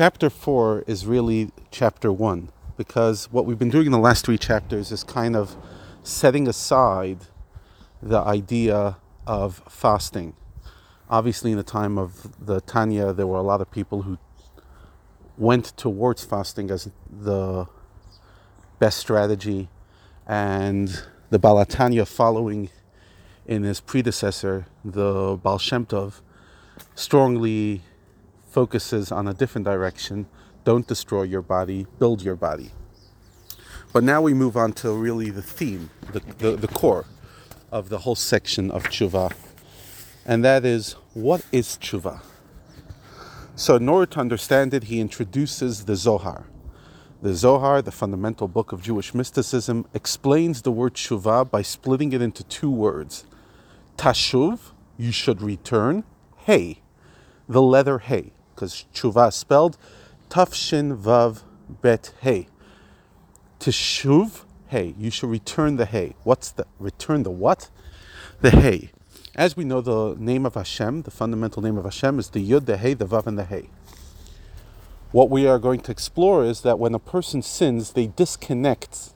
chapter 0.00 0.30
4 0.30 0.84
is 0.86 1.04
really 1.04 1.50
chapter 1.70 2.10
1 2.10 2.48
because 2.78 3.30
what 3.30 3.44
we've 3.44 3.58
been 3.58 3.68
doing 3.68 3.84
in 3.84 3.92
the 3.92 3.98
last 3.98 4.24
three 4.24 4.38
chapters 4.38 4.90
is 4.90 5.04
kind 5.04 5.36
of 5.36 5.54
setting 6.02 6.48
aside 6.48 7.18
the 8.02 8.18
idea 8.18 8.96
of 9.26 9.62
fasting. 9.68 10.32
Obviously, 11.10 11.50
in 11.50 11.58
the 11.58 11.62
time 11.62 11.98
of 11.98 12.34
the 12.42 12.62
Tanya, 12.62 13.12
there 13.12 13.26
were 13.26 13.36
a 13.36 13.42
lot 13.42 13.60
of 13.60 13.70
people 13.70 14.00
who 14.00 14.16
went 15.36 15.76
towards 15.76 16.24
fasting 16.24 16.70
as 16.70 16.88
the 17.10 17.66
best 18.78 18.96
strategy, 18.96 19.68
and 20.26 21.02
the 21.28 21.38
Baal 21.38 21.62
HaTanya 21.62 22.08
following 22.08 22.70
in 23.46 23.64
his 23.64 23.80
predecessor, 23.80 24.64
the 24.82 25.38
Baal 25.42 25.58
Shem 25.58 25.84
Tov, 25.84 26.22
strongly 26.94 27.82
focuses 28.50 29.12
on 29.12 29.28
a 29.28 29.34
different 29.34 29.64
direction. 29.64 30.26
Don't 30.64 30.86
destroy 30.86 31.22
your 31.22 31.42
body, 31.42 31.86
build 31.98 32.22
your 32.22 32.36
body. 32.36 32.70
But 33.92 34.04
now 34.04 34.20
we 34.20 34.34
move 34.34 34.56
on 34.56 34.72
to 34.74 34.92
really 34.92 35.30
the 35.30 35.42
theme, 35.42 35.90
the, 36.12 36.20
the, 36.38 36.56
the 36.56 36.68
core 36.68 37.06
of 37.72 37.88
the 37.88 37.98
whole 37.98 38.14
section 38.14 38.70
of 38.70 38.84
tshuva, 38.84 39.32
and 40.26 40.44
that 40.44 40.64
is 40.64 40.92
what 41.14 41.44
is 41.50 41.78
tshuva? 41.80 42.20
So, 43.56 43.76
in 43.76 43.88
order 43.88 44.06
to 44.12 44.20
understand 44.20 44.72
it, 44.74 44.84
he 44.84 45.00
introduces 45.00 45.84
the 45.84 45.96
Zohar. 45.96 46.46
The 47.20 47.34
Zohar, 47.34 47.82
the 47.82 47.92
fundamental 47.92 48.48
book 48.48 48.72
of 48.72 48.82
Jewish 48.82 49.12
mysticism, 49.12 49.86
explains 49.92 50.62
the 50.62 50.72
word 50.72 50.94
tshuva 50.94 51.50
by 51.50 51.62
splitting 51.62 52.12
it 52.12 52.22
into 52.22 52.42
two 52.44 52.70
words. 52.70 53.24
Tashuv, 53.96 54.72
you 54.96 55.12
should 55.12 55.42
return. 55.42 56.04
Hey, 56.38 56.80
the 57.48 57.60
letter 57.60 57.98
hey, 57.98 58.32
because 58.60 58.84
tshuva 58.92 59.32
spelled 59.32 59.78
tav 60.28 60.54
shin 60.54 60.94
vav 60.94 61.42
bet 61.80 62.12
hey. 62.20 62.46
Teshuv, 63.58 64.44
hey, 64.68 64.94
you 64.98 65.10
should 65.10 65.30
return 65.30 65.76
the 65.76 65.86
hey. 65.86 66.14
What's 66.24 66.50
the 66.50 66.66
return 66.78 67.22
the 67.22 67.30
what? 67.30 67.70
The 68.42 68.50
hey. 68.50 68.90
As 69.34 69.56
we 69.56 69.64
know, 69.64 69.80
the 69.80 70.14
name 70.18 70.44
of 70.44 70.54
Hashem, 70.56 71.02
the 71.02 71.10
fundamental 71.10 71.62
name 71.62 71.78
of 71.78 71.84
Hashem, 71.84 72.18
is 72.18 72.30
the 72.30 72.46
Yud, 72.46 72.66
the 72.66 72.76
Hey, 72.76 72.94
the 72.94 73.06
Vav, 73.06 73.26
and 73.26 73.38
the 73.38 73.44
Hey. 73.44 73.70
What 75.12 75.30
we 75.30 75.46
are 75.46 75.58
going 75.58 75.80
to 75.80 75.92
explore 75.92 76.44
is 76.44 76.62
that 76.62 76.80
when 76.80 76.94
a 76.94 76.98
person 76.98 77.40
sins, 77.40 77.92
they 77.92 78.08
disconnect 78.08 79.14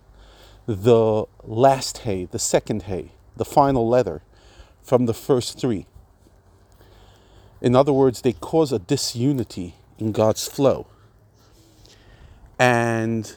the 0.67 1.25
last 1.42 1.98
Hey, 1.98 2.27
the 2.27 2.39
second 2.39 2.83
Hey, 2.83 3.12
the 3.36 3.45
final 3.45 3.89
letter, 3.89 4.23
from 4.83 5.06
the 5.06 5.14
first 5.14 5.58
three. 5.58 5.86
In 7.65 7.75
other 7.75 7.93
words, 7.93 8.20
they 8.20 8.34
cause 8.34 8.70
a 8.73 8.79
disunity 8.79 9.75
in 9.98 10.12
God's 10.12 10.47
flow. 10.47 10.87
And 12.59 13.37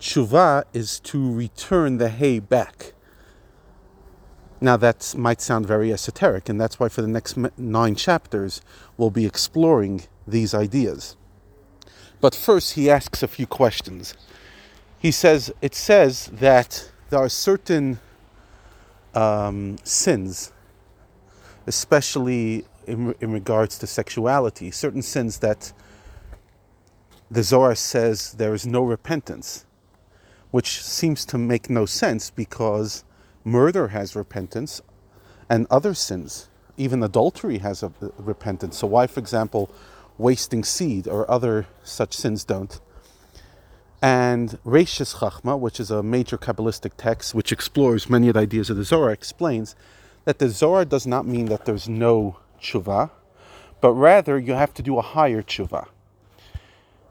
tshuva 0.00 0.64
is 0.72 0.98
to 1.00 1.32
return 1.32 1.98
the 1.98 2.08
hay 2.08 2.38
back 2.38 2.94
now, 4.62 4.76
that 4.76 5.14
might 5.16 5.40
sound 5.40 5.66
very 5.66 5.90
esoteric, 5.90 6.50
and 6.50 6.60
that's 6.60 6.78
why 6.78 6.90
for 6.90 7.00
the 7.00 7.08
next 7.08 7.38
nine 7.56 7.94
chapters, 7.94 8.60
we'll 8.98 9.10
be 9.10 9.24
exploring 9.24 10.02
these 10.26 10.52
ideas. 10.52 11.16
But 12.20 12.34
first, 12.34 12.74
he 12.74 12.90
asks 12.90 13.22
a 13.22 13.28
few 13.28 13.46
questions. 13.46 14.12
He 14.98 15.10
says, 15.12 15.50
It 15.62 15.74
says 15.74 16.26
that 16.34 16.90
there 17.08 17.20
are 17.20 17.30
certain 17.30 18.00
um, 19.14 19.78
sins, 19.82 20.52
especially 21.66 22.66
in, 22.90 23.14
in 23.20 23.32
regards 23.32 23.78
to 23.78 23.86
sexuality, 23.86 24.70
certain 24.70 25.02
sins 25.02 25.38
that 25.38 25.72
the 27.30 27.42
Zohar 27.42 27.74
says 27.74 28.32
there 28.32 28.54
is 28.54 28.66
no 28.66 28.82
repentance, 28.82 29.64
which 30.50 30.82
seems 30.82 31.24
to 31.26 31.38
make 31.38 31.70
no 31.70 31.86
sense 31.86 32.30
because 32.30 33.04
Murder 33.44 33.88
has 33.88 34.16
repentance, 34.16 34.82
and 35.48 35.66
other 35.70 35.94
sins, 35.94 36.48
even 36.76 37.02
adultery 37.02 37.58
has 37.58 37.82
a 37.82 37.92
repentance. 38.18 38.78
So, 38.78 38.86
why, 38.86 39.06
for 39.06 39.20
example, 39.20 39.70
wasting 40.18 40.64
seed 40.64 41.08
or 41.08 41.30
other 41.30 41.66
such 41.82 42.14
sins 42.14 42.44
don't? 42.44 42.80
And 44.02 44.58
Reishis 44.64 45.16
Chachma, 45.16 45.58
which 45.58 45.78
is 45.78 45.90
a 45.90 46.02
major 46.02 46.38
Kabbalistic 46.38 46.92
text 46.96 47.34
which 47.34 47.52
explores 47.52 48.08
many 48.08 48.28
of 48.28 48.34
the 48.34 48.40
ideas 48.40 48.70
of 48.70 48.76
the 48.76 48.84
Zohar, 48.84 49.10
explains 49.10 49.76
that 50.24 50.38
the 50.38 50.48
Zohar 50.48 50.84
does 50.84 51.06
not 51.06 51.26
mean 51.26 51.46
that 51.46 51.64
there's 51.64 51.88
no 51.88 52.36
tshuva, 52.60 53.10
but 53.80 53.92
rather 53.92 54.38
you 54.38 54.54
have 54.54 54.74
to 54.74 54.82
do 54.82 54.98
a 54.98 55.02
higher 55.02 55.42
tshuva. 55.42 55.88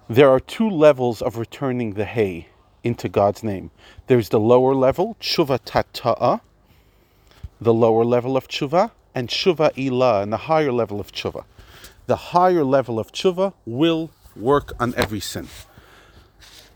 There 0.08 0.30
are 0.30 0.40
two 0.40 0.70
levels 0.70 1.22
of 1.22 1.38
returning 1.38 1.94
the 1.94 2.06
hay 2.06 2.48
into 2.84 3.10
God's 3.10 3.44
name. 3.44 3.72
There's 4.08 4.30
the 4.30 4.40
lower 4.40 4.74
level, 4.74 5.16
tshuva 5.20 5.60
tata'a, 5.60 6.42
the 7.62 7.74
lower 7.74 8.06
level 8.06 8.38
of 8.38 8.48
tshuva, 8.48 8.92
and 9.14 9.28
tshuva 9.28 9.74
ilah, 9.76 10.24
and 10.24 10.34
the 10.34 10.38
higher 10.38 10.72
level 10.72 11.00
of 11.00 11.12
tshuva. 11.12 11.44
The 12.08 12.16
higher 12.16 12.64
level 12.64 13.00
of 13.00 13.12
tshuva 13.12 13.54
will 13.66 14.12
work 14.36 14.74
on 14.80 14.94
every 14.96 15.20
sin. 15.20 15.48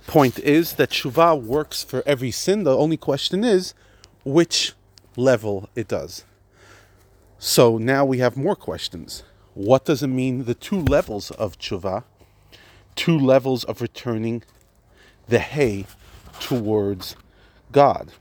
Point 0.05 0.38
is 0.40 0.73
that 0.73 0.90
tshuva 0.90 1.41
works 1.41 1.84
for 1.84 2.03
every 2.05 2.31
sin. 2.31 2.63
The 2.63 2.78
only 2.78 2.97
question 2.97 3.44
is 3.44 3.73
which 4.25 4.73
level 5.16 5.69
it 5.75 5.88
does. 5.88 6.25
So 7.45 7.77
now 7.77 8.05
we 8.05 8.19
have 8.19 8.37
more 8.37 8.55
questions. 8.55 9.21
What 9.53 9.83
does 9.83 10.01
it 10.01 10.07
mean, 10.07 10.45
the 10.45 10.53
two 10.55 10.79
levels 10.79 11.29
of 11.31 11.59
tshuva, 11.59 12.05
two 12.95 13.19
levels 13.19 13.65
of 13.65 13.81
returning 13.81 14.43
the 15.27 15.39
hay 15.39 15.85
towards 16.39 17.17
God. 17.73 18.13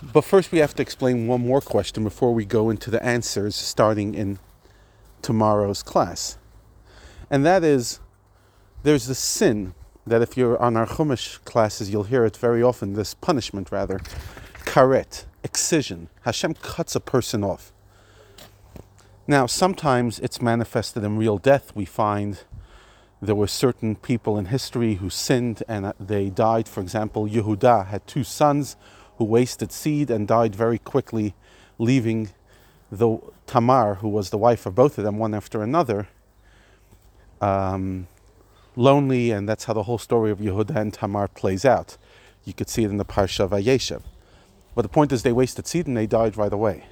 But 0.00 0.22
first, 0.22 0.50
we 0.50 0.60
have 0.60 0.74
to 0.76 0.80
explain 0.80 1.26
one 1.26 1.46
more 1.46 1.60
question 1.60 2.04
before 2.04 2.32
we 2.32 2.46
go 2.46 2.70
into 2.70 2.90
the 2.90 3.04
answers 3.04 3.54
starting 3.54 4.14
in 4.14 4.38
tomorrow's 5.20 5.82
class. 5.82 6.38
And 7.28 7.44
that 7.44 7.62
is 7.62 8.00
there's 8.82 9.08
the 9.08 9.14
sin 9.14 9.74
that 10.06 10.22
if 10.22 10.38
you're 10.38 10.58
on 10.58 10.78
our 10.78 10.86
Chumash 10.86 11.44
classes, 11.44 11.90
you'll 11.90 12.04
hear 12.04 12.24
it 12.24 12.38
very 12.38 12.62
often 12.62 12.94
this 12.94 13.12
punishment, 13.12 13.70
rather, 13.70 14.00
karet, 14.72 15.26
excision. 15.44 16.08
Hashem 16.22 16.54
cuts 16.54 16.96
a 16.96 17.00
person 17.00 17.44
off. 17.44 17.74
Now, 19.26 19.44
sometimes 19.44 20.18
it's 20.20 20.40
manifested 20.40 21.04
in 21.04 21.18
real 21.18 21.36
death. 21.36 21.76
We 21.76 21.84
find 21.84 22.40
there 23.20 23.34
were 23.34 23.48
certain 23.48 23.96
people 23.96 24.38
in 24.38 24.46
history 24.46 24.94
who 24.94 25.10
sinned 25.10 25.62
and 25.68 25.92
they 26.00 26.30
died. 26.30 26.68
For 26.68 26.80
example, 26.80 27.28
Yehuda 27.28 27.88
had 27.88 28.06
two 28.06 28.24
sons 28.24 28.76
who 29.18 29.24
wasted 29.24 29.72
seed 29.72 30.10
and 30.10 30.26
died 30.26 30.56
very 30.56 30.78
quickly, 30.78 31.34
leaving 31.78 32.30
the 32.90 33.18
Tamar, 33.46 33.96
who 33.96 34.08
was 34.08 34.30
the 34.30 34.38
wife 34.38 34.64
of 34.64 34.74
both 34.74 34.96
of 34.96 35.04
them, 35.04 35.18
one 35.18 35.34
after 35.34 35.62
another, 35.62 36.08
um, 37.42 38.06
lonely, 38.74 39.32
and 39.32 39.46
that's 39.46 39.64
how 39.64 39.74
the 39.74 39.82
whole 39.82 39.98
story 39.98 40.30
of 40.30 40.38
Yehuda 40.38 40.74
and 40.74 40.94
Tamar 40.94 41.28
plays 41.28 41.66
out. 41.66 41.98
You 42.46 42.54
could 42.54 42.70
see 42.70 42.84
it 42.84 42.90
in 42.90 42.96
the 42.96 43.04
Parsha 43.04 43.46
Vayeshev. 43.46 44.00
But 44.74 44.82
the 44.82 44.88
point 44.88 45.12
is, 45.12 45.22
they 45.22 45.32
wasted 45.32 45.66
seed 45.66 45.86
and 45.86 45.96
they 45.96 46.06
died 46.06 46.36
right 46.36 46.52
away. 46.52 46.86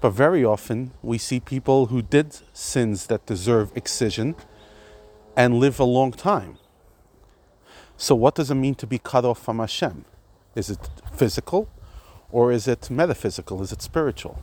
But 0.00 0.10
very 0.10 0.44
often, 0.44 0.92
we 1.02 1.18
see 1.18 1.40
people 1.40 1.86
who 1.86 2.02
did 2.02 2.38
sins 2.52 3.06
that 3.06 3.26
deserve 3.26 3.72
excision 3.74 4.34
and 5.36 5.58
live 5.58 5.78
a 5.80 5.84
long 5.84 6.12
time. 6.12 6.58
So, 7.96 8.14
what 8.14 8.34
does 8.34 8.50
it 8.50 8.54
mean 8.54 8.74
to 8.76 8.86
be 8.86 8.98
cut 8.98 9.24
off 9.24 9.42
from 9.42 9.58
Hashem? 9.58 10.04
Is 10.54 10.70
it 10.70 10.88
physical 11.12 11.68
or 12.30 12.52
is 12.52 12.68
it 12.68 12.90
metaphysical? 12.90 13.62
Is 13.62 13.72
it 13.72 13.82
spiritual? 13.82 14.42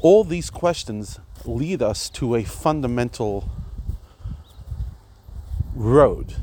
All 0.00 0.24
these 0.24 0.50
questions 0.50 1.18
lead 1.44 1.82
us 1.82 2.08
to 2.10 2.34
a 2.34 2.44
fundamental 2.44 3.48
road. 5.74 6.36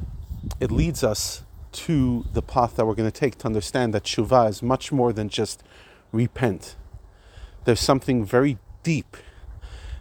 It 0.60 0.72
leads 0.72 1.04
us 1.04 1.44
to 1.86 2.26
the 2.34 2.42
path 2.42 2.76
that 2.76 2.86
we're 2.86 2.96
going 2.96 3.10
to 3.10 3.20
take 3.20 3.38
to 3.40 3.46
understand 3.46 3.94
that 3.94 4.04
tshuva 4.04 4.50
is 4.50 4.64
much 4.64 4.92
more 4.92 5.14
than 5.14 5.30
just 5.30 5.64
repent. 6.12 6.76
There's 7.66 7.80
something 7.80 8.26
very 8.26 8.58
deep 8.84 9.18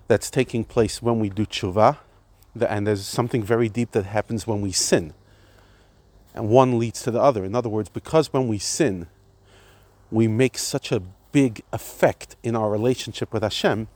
that's 0.08 0.30
taking 0.30 0.64
place 0.64 1.02
when 1.02 1.18
we 1.18 1.28
do 1.28 1.44
tshuva, 1.44 1.98
and 2.60 2.86
there's 2.86 3.04
something 3.04 3.42
very 3.42 3.68
deep 3.68 3.90
that 3.90 4.06
happens 4.06 4.46
when 4.46 4.60
we 4.60 4.72
sin. 4.72 5.12
And 6.34 6.48
one 6.48 6.78
leads 6.78 7.02
to 7.02 7.10
the 7.10 7.20
other. 7.20 7.44
In 7.44 7.54
other 7.54 7.68
words, 7.68 7.88
because 7.88 8.32
when 8.32 8.48
we 8.48 8.58
sin, 8.58 9.08
we 10.10 10.28
make 10.28 10.56
such 10.58 10.92
a 10.92 11.02
big 11.32 11.62
effect 11.72 12.36
in 12.42 12.56
our 12.56 12.70
relationship 12.70 13.32
with 13.32 13.42
Hashem, 13.42 13.88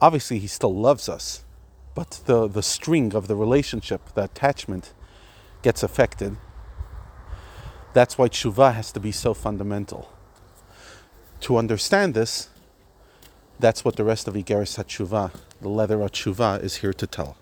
obviously 0.00 0.38
He 0.38 0.46
still 0.46 0.74
loves 0.74 1.08
us, 1.08 1.44
but 1.94 2.22
the, 2.26 2.48
the 2.48 2.62
string 2.62 3.14
of 3.14 3.28
the 3.28 3.36
relationship, 3.36 4.14
the 4.14 4.24
attachment, 4.24 4.92
gets 5.62 5.82
affected. 5.82 6.36
That's 7.94 8.18
why 8.18 8.28
tshuva 8.28 8.74
has 8.74 8.92
to 8.92 9.00
be 9.00 9.12
so 9.12 9.34
fundamental. 9.34 10.12
To 11.40 11.56
understand 11.56 12.14
this, 12.14 12.48
that's 13.58 13.84
what 13.84 13.96
the 13.96 14.04
rest 14.04 14.28
of 14.28 14.34
Igeris 14.34 14.76
HaTshuva 14.78 15.32
the 15.60 15.68
letter 15.68 16.00
of 16.02 16.12
Tshuva 16.12 16.62
is 16.62 16.76
here 16.76 16.92
to 16.92 17.06
tell. 17.06 17.36